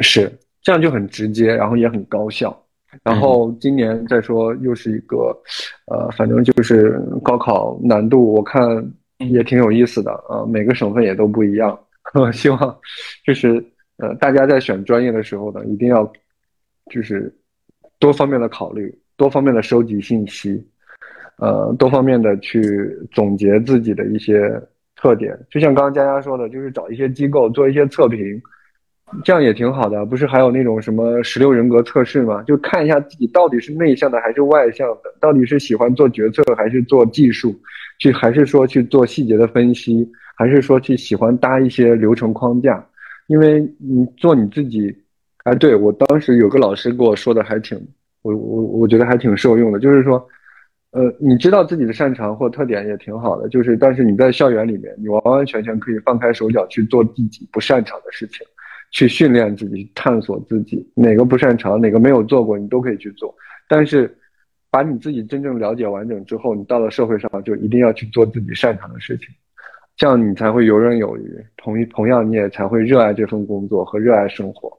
[0.00, 2.58] 是这样就很直接，然后也很高效。
[3.02, 5.36] 然后今年再说又是一个，
[5.86, 8.62] 呃，反正就是高考难度，我看
[9.18, 10.46] 也挺有意思的啊。
[10.46, 11.76] 每个省份也都不一样，
[12.32, 12.78] 希望
[13.26, 13.62] 就是
[13.96, 16.10] 呃，大家在选专业的时候呢，一定要
[16.90, 17.34] 就是
[17.98, 20.64] 多方面的考虑，多方面的收集信息，
[21.38, 24.50] 呃，多方面的去总结自己的一些
[24.96, 25.38] 特点。
[25.50, 28.40] 就像刚刚佳佳说的，就是找一些机构做一些测评。
[29.22, 32.42] 这样也挺好的，不是还有那种什么十六人格测试吗？
[32.44, 37.54] 就看一下自己到底是内向的还是外向的，到底是喜欢做决策还是做技术，
[38.00, 42.84] 去还是说去做细节的分析，还是说去喜欢搭一些流程框架？
[43.26, 44.92] 因为你做你自己，
[45.44, 47.78] 哎，对我当时有个老师跟我说的还挺，
[48.22, 50.26] 我我我觉得还挺受用的，就是说，
[50.94, 58.46] 呃，你知道自己的擅长或特点也挺好的，就是但是你在校园里面，你完完全全可以放开手脚去做自己不擅长的事情。
[58.96, 63.34] 去训练自己，探索自己，哪个不擅长，哪个没有做过，你都可以去做。
[63.68, 64.16] 但是，
[64.70, 69.26] 把你自己真正了解完整之后，你到了社会上就一定要去做自己擅长的事情，
[69.96, 71.44] 这样你才会游刃有余。
[71.56, 74.70] 同同样，你也才会热爱这份工作和热爱生活。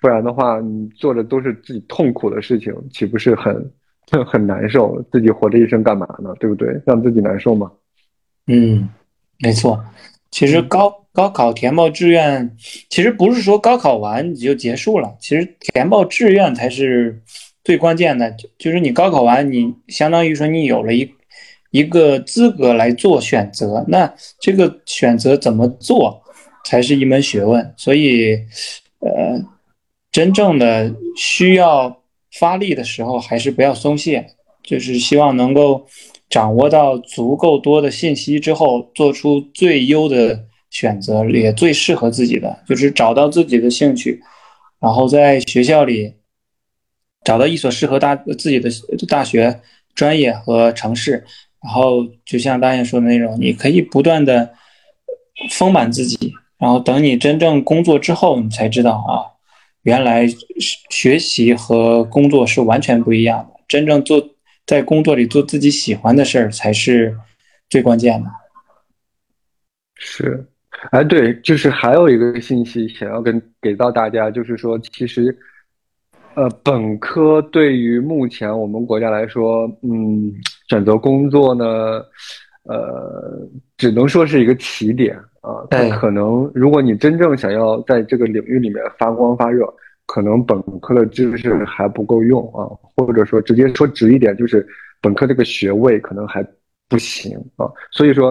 [0.00, 3.54] 不然的话，你做的都是自己痛苦的事情，岂不是很
[4.26, 5.02] 很难受？
[5.10, 6.34] 自己活这一生干嘛呢？
[6.38, 6.68] 对不对？
[6.86, 7.70] 让自己难受吗？
[8.46, 8.88] 嗯，
[9.38, 9.82] 没错。
[10.30, 12.56] 其实高高考填报志愿，
[12.88, 17.22] 其实不是说高考完你就结束了，其实填报志愿才是
[17.62, 18.34] 最关键的。
[18.58, 21.08] 就是你高考完，你相当于说你有了一
[21.70, 26.22] 一个资格来做选择，那这个选择怎么做
[26.64, 27.72] 才是一门学问。
[27.76, 28.34] 所以，
[28.98, 29.40] 呃，
[30.10, 32.02] 真正的需要
[32.38, 34.26] 发力的时候，还是不要松懈，
[34.62, 35.86] 就是希望能够。
[36.30, 44.20] 掌握到足够多的信息之后，做出最优的选择，也最适合自己的，就是找到自己的兴趣，
[44.80, 46.14] 然后在学校里
[47.22, 48.68] 找到一所适合大自己的
[49.06, 49.60] 大学、
[49.94, 51.24] 专业和城市，
[51.62, 54.54] 然后就像大雁说的那种，你可以不断的
[55.50, 59.33] 丰满自己，然后等你真正工作之后，你才知道啊，
[59.84, 60.26] 原来
[60.90, 64.30] 学习和工作是完全不一样的，真正做。
[64.66, 67.14] 在工作里做自己喜欢的事儿才是
[67.68, 68.30] 最关键的。
[69.94, 70.42] 是，
[70.90, 75.36] 哎，对，就是还有一个信息想要跟给到大家，就是说，其实，
[76.32, 80.32] 呃，本科对于目前我们国家来说，嗯，
[80.70, 82.02] 选择工作呢，
[82.62, 85.14] 呃，只能说是一个起点
[85.44, 85.66] 啊。
[85.70, 89.72] 但可能如果你真正想要在这个领域里面发光发热。
[90.06, 94.64] 可能本科的知识还不够用啊，或者说直接说直一点，就是
[95.00, 96.46] 本科这个学位可能还
[96.90, 97.66] 不行啊。
[97.90, 98.28] 所以说，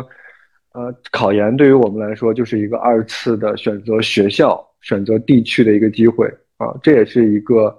[0.75, 6.67] 呃，考研对于我们来说就是一个二次的选择学校、选择地区的一个机会啊。
[6.83, 7.75] 这也是一个，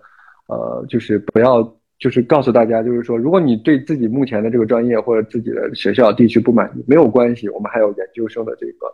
[0.49, 1.63] 呃，就是不要，
[2.01, 8.93] 就是告诉大家，就是说，如果你对自己目前的这个专业或者自己的学校地区不满意，没有关系，我们还有研究生的这个。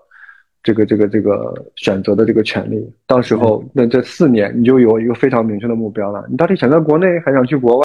[0.62, 6.26] 这个这个这个选择的这个权利，到时候那这四年你就有一个非常明确的目标了。
[6.30, 7.84] 你到底想在国内，还想去国外？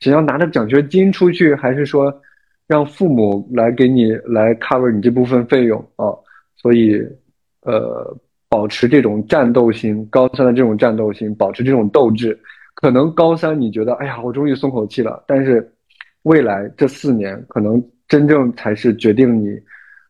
[0.00, 2.14] 想要拿着奖学金出去，还是说
[2.66, 6.06] 让父母来给你来 cover 你这部分费用啊？
[6.56, 7.00] 所以，
[7.62, 8.16] 呃，
[8.48, 12.38] 保持这种战斗心，高三的这种战斗心，保持这种斗志。
[12.74, 15.22] 可能高三你觉得，哎呀，我终于松口气了。
[15.26, 15.70] 但是，
[16.22, 19.58] 未来这四年，可能真正才是决定你。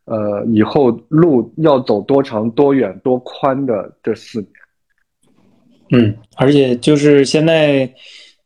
[0.06, 7.92] 呃，以后路要走多长、多远、多宽的这四年，嗯，而且就是现在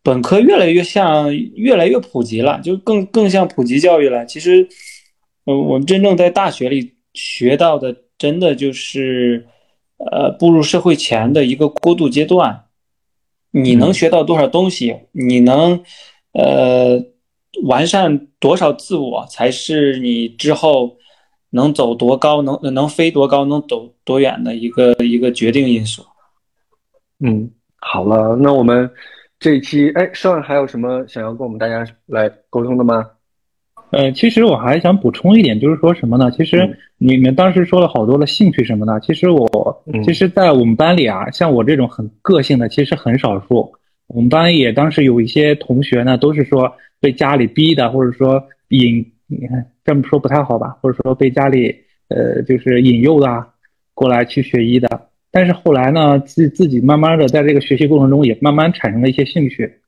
[0.02, 4.24] 本科越来越像、越来越普及了，就更更像普及教育了。
[4.24, 4.66] 其实，
[5.44, 9.46] 呃，我们真正在大学里学到的，真的就是
[9.98, 12.64] 呃，步入社会前的一个过渡阶段。
[13.50, 14.96] 你能学到多少东西？
[15.12, 15.84] 你能
[16.32, 17.04] 呃
[17.64, 20.96] 完善多少自我，才是你之后。
[21.50, 26.02] 能走多高，能能飞多高，能走多远的一个一个决定因素。
[27.18, 28.90] 嗯，好了，那我们
[29.38, 33.06] 这一期，哎，上还有什么想要跟我们大家来沟通的吗？
[33.90, 36.30] 呃，其实我还想补充一点，就是说什么呢？
[36.30, 43.72] 其实你们当时说了好多的兴趣什么的，其实我，其实，在我们班里啊，像我这种很个性的，其实很少数。
[44.06, 50.76] 我们班也当时有一些同学呢，都是说被家里逼的，或者说引，你看这么说不太好吧？
[50.82, 51.74] 或者说被家里
[52.08, 53.46] 呃就是引诱的
[53.94, 55.08] 过来去学医的。
[55.30, 59.78] 但是后来呢，自自己慢慢的在这个学习过程中，也慢慢产生了一些兴趣。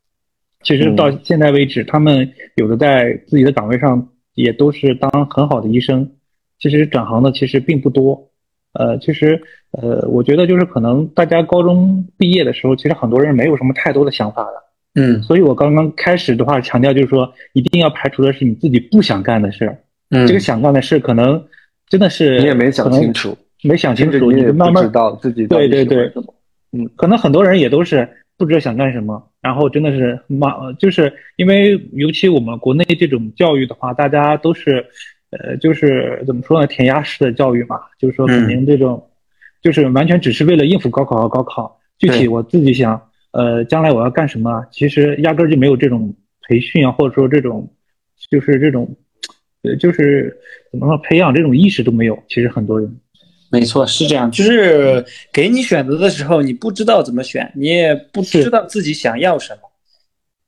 [0.62, 6.12] 其实到现在为止，他们有的在自己的岗位上也都是当很好的医生。
[6.60, 8.28] 其实转行的其实并不多。
[8.74, 14.71] 呃，其实，呃，我觉得就是可能大家高中毕业的时候，其实很多人没有什么太多的想法的。
[14.94, 19.76] 嗯，所以我刚刚开始的话强调就是说，一定要排除的是你自己不想干的事。
[20.10, 21.42] 嗯，这个想干的事可能
[21.88, 26.12] 真的是你也没想清楚，没想清楚，你也慢慢知道自己对对对，
[26.72, 34.86] 嗯，可能很多人也都是不知道想干什么，然后真的是忙，就是因为尤其我们国内这种教育的话，大家都是。
[35.34, 39.02] 呃，就是怎么说呢，填鸭式的教育嘛，就是说肯定这种，
[39.62, 41.80] 就是完全只是为了应付高考和高考。
[41.98, 43.00] 具体我自己想，
[43.32, 46.14] 呃，将来我要干什么，其实压根儿就没有这种
[46.48, 47.68] 培训啊，或者说这种，
[48.30, 48.96] 就是这种，
[49.62, 50.36] 呃，就是
[50.70, 52.18] 怎么说，培养这种意识都没有。
[52.28, 52.96] 其实很多人，
[53.50, 59.60] 没错，是这样，就是给你选择的时候，你不知道怎么选，你也不知道自己想要什么。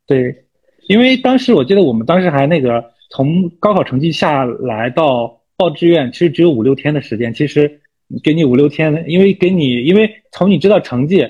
[0.07, 0.45] 对，
[0.89, 2.93] 因为当时我记得我们当时还那个。
[3.11, 7.33] 从高考成绩下来到报志愿，其实只有五六天的时间。
[7.33, 7.81] 其实
[8.25, 11.25] 给你五六天，因为给你，因为从你知道成绩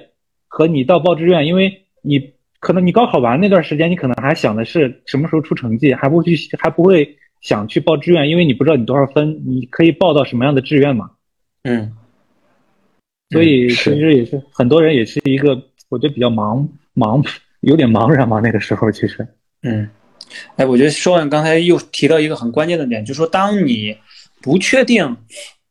[0.54, 11.10] 和你到报志愿，因为你可能你高考完那段时间，你可能还想的是什么时候出成绩，还不去还不会想去报志愿，因为你不知道你多少分，你可以报到什么样的志愿嘛。
[11.64, 11.92] 嗯。
[13.30, 16.64] 所以其实也是很多人也是一个，我觉得比较茫
[16.94, 17.26] 茫，
[17.62, 18.38] 有点茫然嘛。
[18.38, 19.26] 那个时候其实，
[19.62, 19.90] 嗯。
[20.54, 23.96] 哎，我觉得说完刚才又提到一个很关键的点，就是说，当你
[24.40, 25.16] 不确定，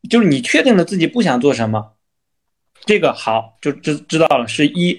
[0.09, 1.92] 就是你确定了自己不想做什么，
[2.85, 4.97] 这个好就知知道了是一；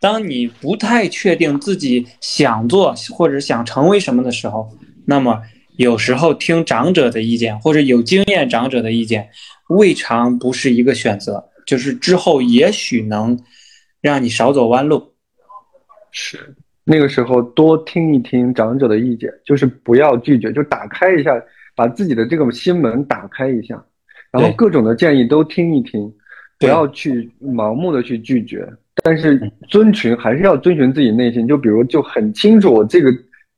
[0.00, 4.68] 当你不太确定自己想做或者想成为什么的时候，
[5.06, 5.42] 那么
[5.76, 9.28] 有时候听长者的意见或者有经验长者的意见，
[9.68, 13.38] 未尝不是一个选择，就是之后也许能
[14.00, 15.12] 让你少走弯路。
[16.10, 16.54] 是。
[16.88, 21.32] 那个时候多听一听长者的意见，就是不要拒绝，就打开一下，
[21.74, 23.84] 把自己的这个心门打开一下，
[24.30, 26.14] 然后各种的建议都听一听，
[26.58, 28.66] 不要去盲目的去拒绝，
[29.02, 31.46] 但是遵循还是要遵循自己内心。
[31.46, 33.12] 就比如就很清楚，我这个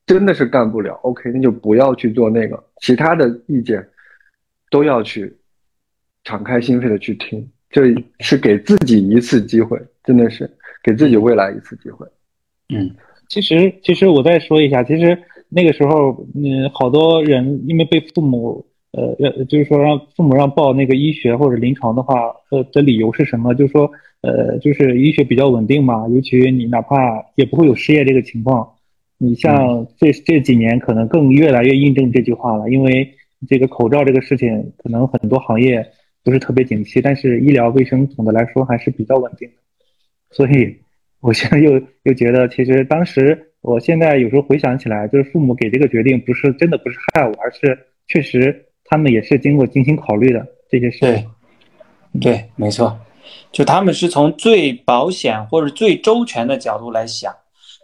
[0.07, 3.87] 真的是干不了，OK，那就不要去做那个，其他的意见
[4.71, 5.37] 都要去
[6.25, 10.51] 敞开心扉的去听，这是给自己一次机会，真的是
[10.83, 12.07] 给自己未来一次机会，
[12.75, 12.91] 嗯。
[13.31, 23.55] 其实，其实我再说一下，其实那个时候，嗯，好多人因为被父母，呃，要就是说让父母让报那个医学或者临床的话，呃的理由是什么？
[23.55, 23.90] 就是说，
[24.22, 28.68] 呃，就是医学比较稳定嘛，尤其你哪怕也不会有失业这个情况。
[29.18, 33.14] 你像这这几年，可能更越来越印证这句话了，因为
[33.48, 35.87] 这个口罩这个事情，可能很多行业
[36.24, 39.55] 不是特别景气，但是医疗卫生总的来说还是比较稳定的，
[40.31, 40.77] 所以。
[41.20, 41.72] 我现在又
[42.05, 50.98] 又觉得，其实当时，我现在有时候回想起来，就是父母给这个决定，不是真的不是害我，而是确实他们也是经过精心考虑的这些事。
[51.01, 51.27] 对，
[52.20, 52.98] 对，没错，
[53.53, 57.33] 就他们是从最保险或者最周全的角度来想。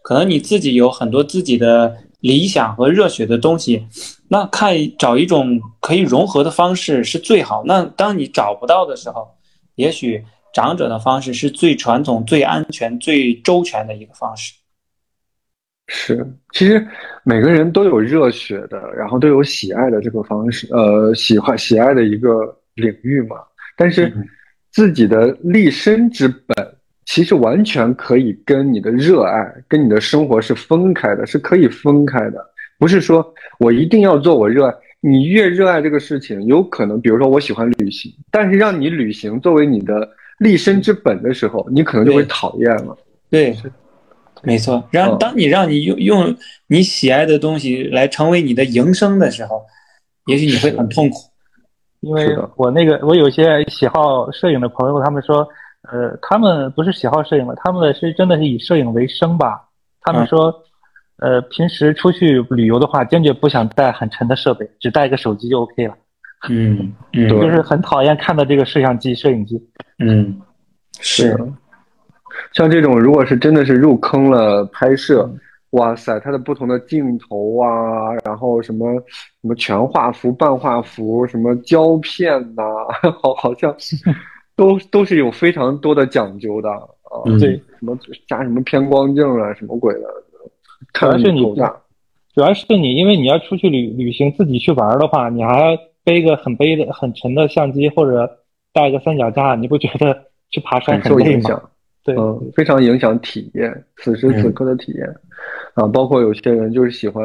[0.02, 3.86] 可能你自己有很多自己的理想和热血的东西，
[4.28, 7.62] 那看找一种可以融合的方式是最好。
[7.64, 9.28] 那当你找不到的时候，
[9.76, 10.24] 也许。
[10.54, 14.54] 长者的方式是最传统、最安全、最周全的一个方式。
[15.86, 16.86] 是，其实
[17.24, 23.36] 每个人都有热血的，然后都有喜爱的这个方式，呃，喜欢喜爱的一个领域嘛。
[23.76, 24.12] 但是
[24.70, 32.44] 自己的立身之本，其实完全可以跟你的热爱、跟你的生活是分开的，是可以分开的。
[32.78, 40.08] 不是说我一定要做我热爱，你越热爱这个事情，有可能，比如说我喜欢旅行，但是让你旅行作为你的。
[40.38, 42.98] 立身之本的时候，你可能就会讨厌了。
[43.30, 43.56] 对，
[44.44, 44.86] 没错。
[44.90, 46.36] 让当你让你用用
[46.66, 49.62] 你喜爱的东西来成为你的营生的时候，
[50.26, 51.16] 也许你会很痛苦。
[52.00, 55.38] 因为我那个我有些喜好摄影的朋友，他们说，
[55.90, 59.68] 呃，他们不是喜好摄影了，他们是真的是以摄影为生吧。
[60.02, 60.54] 他们说，
[61.16, 65.94] 呃，平时出去旅游的话，坚决不想带很沉的设备，只带一个手机就 OK 了。
[66.50, 69.58] 嗯， 就是很讨厌看到这个摄像机、摄影机。
[69.98, 70.38] 嗯，
[71.00, 71.34] 是。
[72.52, 75.28] 像这种，如果是真的是入坑了拍摄，
[75.70, 78.94] 哇塞，它的不同的镜头啊，然后什么
[79.42, 82.62] 什么全画幅、半画幅，什么胶片呐，
[83.20, 83.74] 好好像
[84.54, 86.78] 都都是有非常多的讲究的啊。
[87.40, 90.00] 对，什么加什么偏光镜啊，什么鬼的，
[90.92, 91.42] 主要是你，
[92.34, 98.38] 主要是你，因为你要出去旅旅行，自己去玩的话，你还要背个很背的很沉的相机，或者
[98.72, 101.62] 带个三脚架，你不觉得去爬山很累吗？
[102.04, 105.08] 对，嗯，非常影响体验，此时此刻的体验，
[105.72, 107.24] 啊，包括有些人就是喜欢，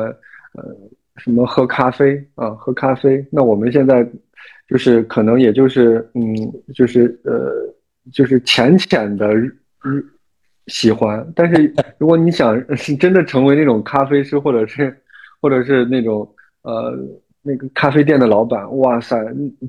[0.53, 0.73] 呃，
[1.17, 3.23] 什么喝咖啡啊，喝咖啡。
[3.29, 4.09] 那我们现在
[4.69, 6.23] 就是可能也就是，嗯，
[6.73, 7.51] 就是呃，
[8.13, 9.29] 就是浅浅的
[10.67, 11.29] 喜欢。
[11.35, 14.95] 但是 如果你想是 真的成为那种咖啡师，或者是
[15.41, 16.25] 或者是那种
[16.61, 16.97] 呃
[17.41, 19.17] 那个咖啡店的老板，哇塞，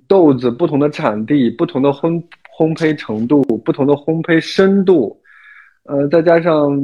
[0.07, 2.23] 豆子不同的产地，不同的烘。
[2.61, 5.19] 烘焙程度不同的烘焙深度，
[5.85, 6.79] 呃，再加上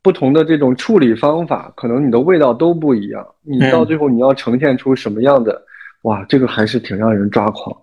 [0.00, 3.26] 不同的这种处理方法，可能你的味道都不一样。
[3.42, 5.60] 你到最后你要呈现出什么样的？
[6.02, 7.76] 哇，这个还是挺让人抓狂。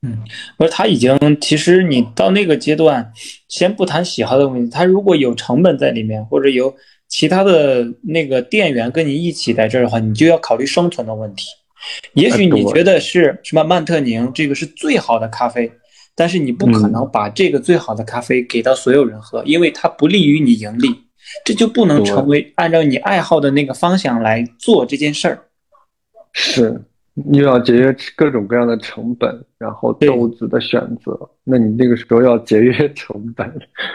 [0.00, 0.16] 嗯，
[0.56, 3.12] 不是他已经，其实你到那个阶段，
[3.48, 6.74] 先不谈喜好的问题，他如果有成本在里面，或者有
[7.08, 11.44] 其他的那个店员跟你一起在这儿的话，你就要考虑生存的问题。
[12.14, 15.70] 也许你觉得是什么曼特宁这个是最好的咖啡。
[16.18, 20.88] 但是你不可能把这个最好的咖啡给到所有人喝，因为它不利于你盈利，
[21.44, 25.38] 这就不能成为按照你爱好的那个方向来做这件事儿。
[26.32, 26.82] 是，
[27.32, 33.46] 又要节约各种各样的成本，然后豆子的选择，那你那个时候要节约成本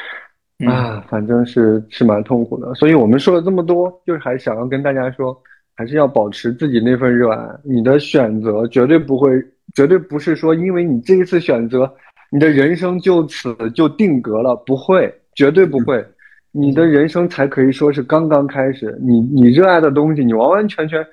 [0.65, 2.73] 啊，反正是是蛮痛苦的。
[2.75, 5.37] 所以我们说了这么多，就是还想要跟大家说，
[5.75, 7.49] 还是要保持自己那份热爱。
[7.65, 9.31] 你的选择绝对不会，
[9.75, 11.93] 绝对不是说因为你这一次选择。
[12.33, 14.55] 你的人生就此就定格了？
[14.65, 16.03] 不会，绝对不会。
[16.51, 18.97] 你的人生才可以说是刚刚开始。
[19.03, 21.05] 你你热爱的东西，你完完全全，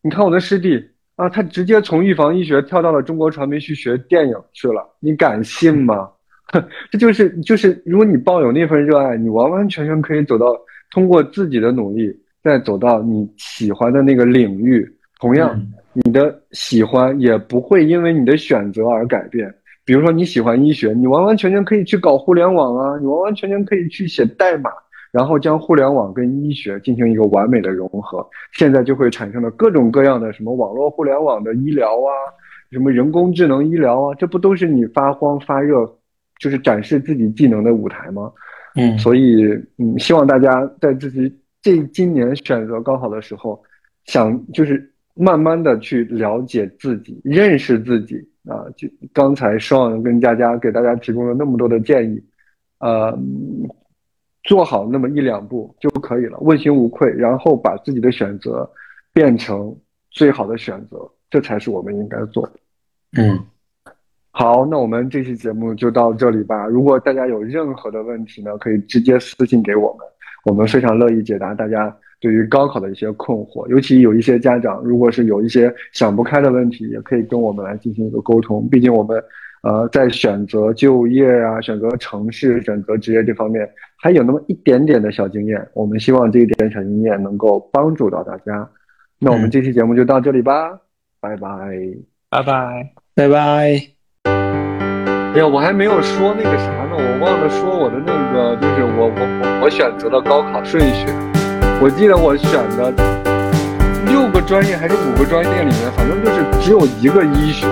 [0.00, 0.82] 你看我的师弟
[1.16, 4.82] 啊，他直接从预防医学跳到了中国传媒去学电影去了。
[4.98, 6.08] 你敢信吗？
[6.90, 10.58] 这就是就是，如果你抱有那份热爱，你完完全全可以走到
[10.90, 12.10] 通过自己的努力，
[12.42, 14.90] 再走到你喜欢的那个领域。
[15.20, 15.54] 同样，
[15.92, 19.54] 你的喜欢也不会因为你的选择而改变。
[19.84, 24.70] 比如说你喜欢医学，你完完全全可以去搞互联网啊，你完完全全可以去写代码，
[25.10, 28.24] 然后将互联网跟医学进行一个完美的融合。
[28.52, 32.10] 现在就会产生了各种各样的什么网络互联网的医疗啊，
[32.70, 35.84] 什么人工智能医疗啊，这不都是你发光发热，
[36.38, 38.32] 就是展示自己技能的舞台吗？
[38.76, 39.44] 嗯，所以
[39.78, 41.30] 嗯，希望大家在自己
[41.60, 43.60] 这今年选择高考的时候，
[44.04, 48.31] 想就是慢慢的去了解自己，认识自己。
[48.48, 52.22] 啊，就刚才双跟佳佳给大家提供了那么多的建议，
[52.80, 53.16] 呃，
[54.42, 58.68] 做好那么一两步就可以了，问心无愧，然后把自己的选择
[59.12, 59.76] 变成
[60.10, 62.52] 最好的选择，这才是我们应该做的。
[63.16, 63.38] 嗯，
[64.32, 66.66] 好，那我们这期节目就到这里吧。
[66.66, 70.06] 如果大家有任何的问题呢，可以直接私信给我们，
[70.46, 71.96] 我们非常乐意解答大家。
[72.22, 78.68] 对于高考的一些困惑，尤其有一些家长，如果是有一些想不开的问题，也可以跟我们来进行一个沟通。
[78.70, 79.20] 毕竟我们，
[79.64, 83.68] 呃，在选择就业啊、选择城市、选择职业这方面，
[84.00, 85.60] 还有那么一点点的小经验。
[85.74, 88.70] 我们希望这一点小经验能够帮助到大家。
[89.18, 90.78] 那我们这期节目就到这里吧，
[91.20, 91.48] 拜拜，
[92.30, 93.82] 拜拜，拜拜。
[95.34, 101.06] 哎呀，我还没有说那个啥呢，我忘了说我的那个，就是我我我我选择的高考顺序。
[101.82, 102.92] 我记得我选的
[104.06, 107.66] 六个专业还是五个专业里面，反正就是只有一个医学。